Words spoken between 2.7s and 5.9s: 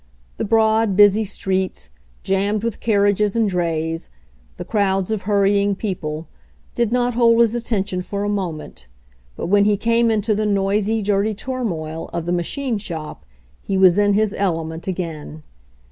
carriages and drays, the crowds of hurrying